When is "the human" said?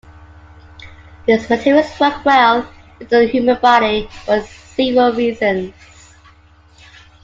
3.19-3.59